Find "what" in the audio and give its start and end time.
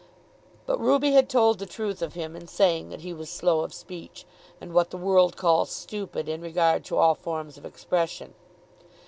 4.73-4.89